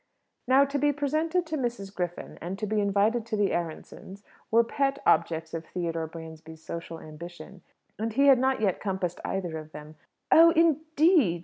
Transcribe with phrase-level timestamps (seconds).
[0.47, 1.93] Now to be presented to Mrs.
[1.93, 6.99] Griffin and to be invited to the Aaronssohns' were pet objects of Theodore Bransby's social
[6.99, 7.61] ambition,
[7.99, 9.97] and he had not yet compassed either of them.
[10.31, 11.39] "Oh, indeed!"